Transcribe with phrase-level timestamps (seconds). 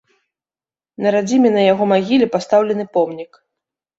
[1.05, 3.31] На радзіме на яго магіле пастаўлены помнік.